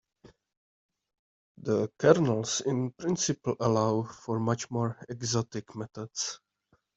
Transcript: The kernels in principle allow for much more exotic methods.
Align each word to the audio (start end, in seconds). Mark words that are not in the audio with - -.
The 1.59 1.91
kernels 1.99 2.61
in 2.61 2.89
principle 2.89 3.55
allow 3.59 4.01
for 4.01 4.39
much 4.39 4.71
more 4.71 4.97
exotic 5.09 5.75
methods. 5.75 6.39